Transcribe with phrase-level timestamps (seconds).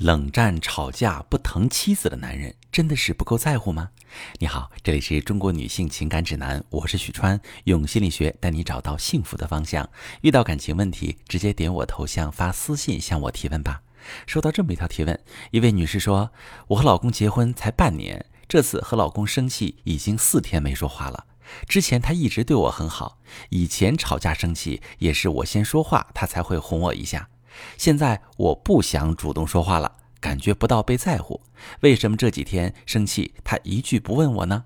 [0.00, 3.90] 冷战吵架不疼妻子的男人，真的是不够在乎吗？
[4.38, 9.86] 你好，这里是中国女性情感指南，我是许川，用心理学带你找到幸福的方向。
[10.22, 13.82] 遇到感情问题，直接点我头像发私信向我提问吧。
[14.26, 16.30] 收到这么一条提问，一位女士说
[16.68, 21.26] ：“我和老公结婚才半年，这次和老公生气已经四天没说话了。
[21.68, 23.18] 之前他一直对我很好，
[23.50, 27.28] 以前吵架生气也是我先说话，他才会哄我一下。”
[27.76, 31.40] 现在我不想主动说话了，感觉不到被在乎。
[31.80, 34.64] 为什么这几天生气他一句不问我呢？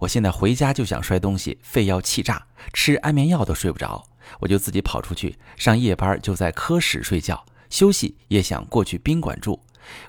[0.00, 4.04] 我现在回家就想摔东西，肺要气炸，吃安眠药都睡不着，
[4.40, 9.60] 我就自己跑出去上夜班，就在科室睡觉，休息也想过去宾馆住。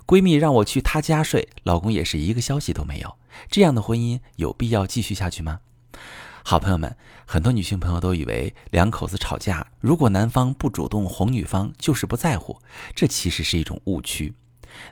[0.05, 3.15] 闺蜜让我去她家睡，老公也是一个消息都没有。
[3.49, 5.61] 这样的婚姻有必要继续下去吗？
[6.45, 6.93] 好朋友们，
[7.25, 12.59] 很多女性朋友都以为两口子吵架，如果男方不主动哄女方，就是不在乎。
[12.93, 14.33] 这其实是一种误区。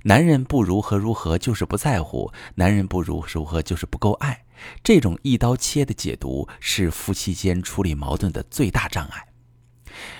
[0.03, 4.45] 男人不如何如何就是不在乎，男人不如如何就是不够爱。
[4.81, 9.27] 这种一刀切的解读是夫妻间处理矛盾的最大障碍。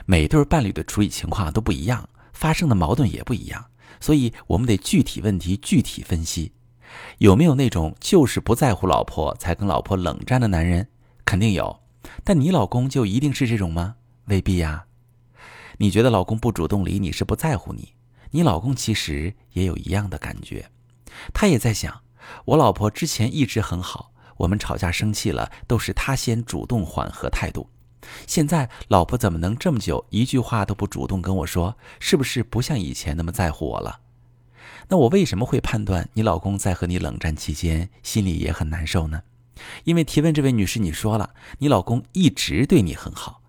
[0.06, 3.68] 每对伴侣的处理情况都不一样，发生的矛盾也不一样，
[4.02, 6.52] 所以我们得具体问题具体分析。
[7.20, 10.90] 有没有那种就是不在乎老婆才跟老婆冷战的男人？
[11.32, 11.80] 肯定有，
[12.26, 13.96] 但你老公就一定是这种吗？
[14.26, 14.84] 未必呀。
[15.78, 17.94] 你觉得老公不主动理你是不在乎你，
[18.32, 20.70] 你老公其实也有一样的感觉，
[21.34, 22.02] 他也在想，
[22.44, 27.70] 我老婆之前一直很好，我们吵架生气了都是他先主动缓和态度，
[28.28, 31.78] 现在老婆怎么能这么久一句话都不主动跟我说？
[32.02, 34.02] 是不是不像以前那么在乎我了？
[34.90, 39.22] 那我为什么会判断你老公在和你冷战期间心里也很难受呢？
[39.84, 43.42] 因为提问这位女士，你说了，你老公一直对你很好。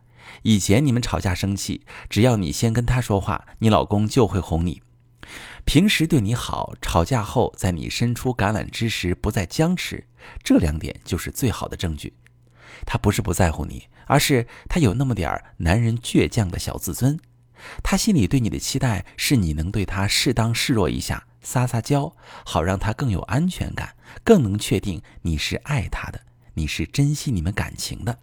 [0.42, 4.83] 以前你们吵架生气，只要你先跟他说话，你老公就会哄你。
[5.64, 10.05] 平时对你好，吵架后在你伸出橄榄枝时不再僵持，
[10.42, 12.14] 这两点就是最好的证据。
[12.84, 17.19] 他不是不在乎你，而是他有那么点儿男人倔强的小自尊。
[17.84, 21.25] 他心里对你的期待是你能对他适当示弱一下。
[21.42, 22.14] 撒撒娇，
[22.44, 23.94] 好让他更有安全感，
[24.25, 26.20] 更能确定你是爱他的，
[26.54, 28.19] 你是珍惜你们感情的。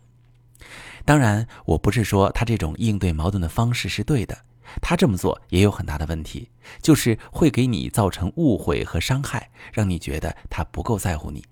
[1.06, 4.46] 当然，我不是说他这种应对矛盾的方式是对的，
[4.82, 6.50] 他这么做也有很大的问题，
[6.82, 11.44] 就是会给你造成误会和伤害，让你觉得他不够在乎你，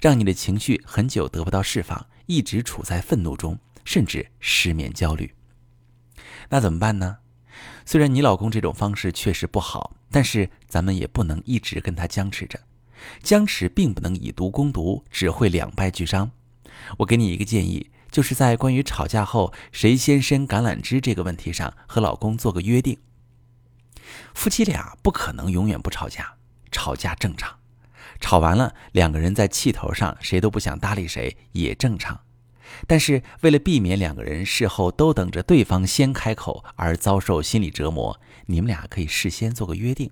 [0.00, 5.34] 让你的情绪很久得不到释放，一直处在愤怒中，甚至失眠焦虑。
[6.50, 7.18] 那怎么办呢？
[7.84, 9.95] 虽然你老公这种方式确实不好。
[10.10, 12.60] 但是咱们也不能一直跟他僵持着，
[13.22, 16.30] 僵持并不能以毒攻毒，只会两败俱伤。
[16.98, 22.98] 我给你一个建议，就是在关于吵架后谁先伸橄榄枝这个问题上，和老公做个约定。
[24.34, 26.34] 夫妻俩不可能永远不吵架，
[26.70, 27.58] 吵架正常，
[28.20, 32.20] 吵完了两个人在气头上谁都不想搭理谁也正常。
[32.86, 40.10] 但是为了避免两个人事后都等着对方先开口而遭受心理折磨，你们俩可以事先做个约定。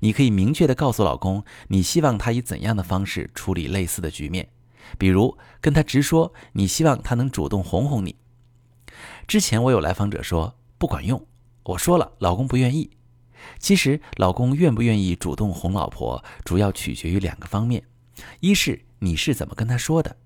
[0.00, 4.48] 你可以明确地告诉老公，你希望他以怎样的方式处理类似的局面，
[4.96, 8.16] 比如跟他直说，你希望他能主动哄哄你。
[9.26, 11.26] 之前我有来访者说不管用，
[11.64, 12.90] 我说了，老公不愿意。
[13.58, 17.84] 其实老公愿不愿意主动哄老婆，主要取决于两个方面，
[18.40, 20.16] 一是你是怎么跟他说的。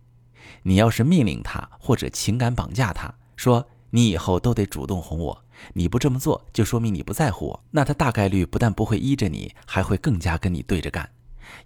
[0.62, 5.44] 你要是命令他或者情感绑架他，说你以后都得主动哄我，
[5.74, 11.10] 你不这么做就说明你不在乎我，那他大概率不但不会依着你，还会更加跟你对着干，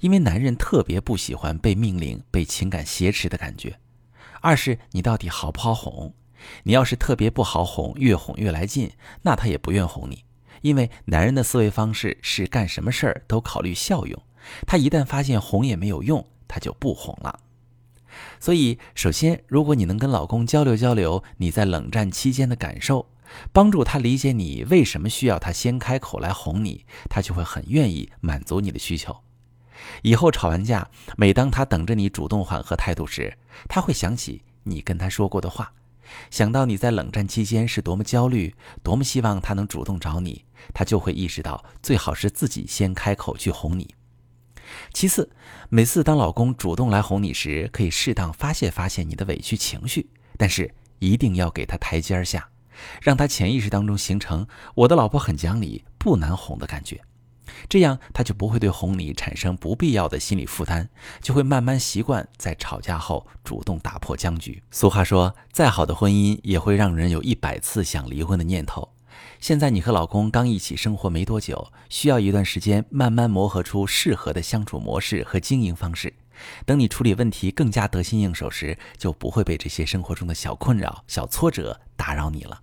[0.00, 3.78] 因为男人特别不喜欢被命令、被情感挟持的感觉。
[4.40, 6.12] 二是你到底好不好哄？
[6.64, 8.92] 你要是特别不好哄，越哄越来劲，
[9.22, 10.24] 那他也不愿哄你，
[10.60, 14.22] 因为男人的思维方式是干什么事儿都考虑效用，
[14.66, 17.40] 他一旦发现哄也没有用，他就不哄了。
[18.40, 23.08] 所以，首先，如果你能跟老公交流交流你在冷战期间的感受，
[23.52, 29.16] 帮助他理解你为什么需要他先开口来哄你，他就会很愿意满足你的需求。
[30.02, 33.36] 以后吵完架，每当他等着你主动缓和态度时，
[33.68, 35.72] 他会想起你跟他说过的话，
[36.30, 43.94] 想到你在冷战期间是多么焦虑，多么希望他能主动找你，他就会意识到最好是自己先开口去哄你。
[44.92, 45.30] 其次，
[45.68, 52.48] 每次当老公主动来哄你时，可以适当发泄发泄你的委屈情绪，但是一定要给他台阶下，
[53.02, 57.00] 让他潜意识当中形成我的老婆很讲理、不难哄的感觉，
[57.68, 60.88] 这样他就不会对哄你产生不必要的心理负担，
[61.20, 64.62] 就会慢慢习惯在吵架后主动打破僵局。
[64.70, 68.88] 俗话说，再好的婚姻也会让人有一百次想离婚的念头，
[69.40, 76.12] 现在你和老公刚一起生活没多久，需要一段时间慢慢磨合出适合的相处模式和经营方式。
[76.64, 82.60] 等你处理问题更加得心应手时，就不会被这些生活中的小困扰、小挫折打扰你了。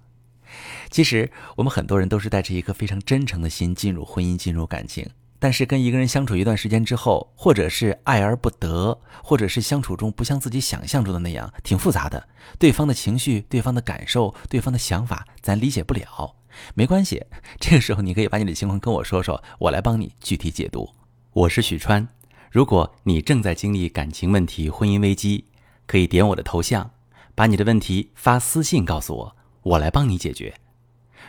[0.91, 5.09] 其实，我们很多人都是带着一颗非常真诚的心进入婚姻、进入感情。
[5.39, 12.29] 但是跟一个人相处一段时间之后，或者是爱而不得，或者是相处中不像自己想象中的那样，挺复杂的。
[12.57, 16.35] 对方的情绪、对方的感受、对方的想法，咱理解不了。
[16.73, 17.25] 没关系，
[17.59, 20.89] 这个时候你可以把你的情况跟我说说，我来帮你具体解读。
[21.33, 22.07] 我是许川，
[22.51, 25.45] 如果你正在经历感情问题、婚姻危机，
[25.87, 26.91] 可以点我的头像，
[27.35, 30.53] 把你的问题发私信告诉我，我来帮你解决。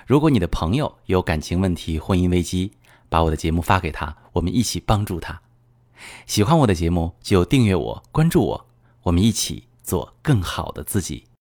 [0.06, 2.72] 如果你的朋友有感情问题、婚姻危机，
[3.08, 5.40] 把我的节目发给他，我们一起帮助他。
[6.26, 8.66] 喜欢我的节目就订阅我、关注我，
[9.04, 11.24] 我们一起做更好的自己。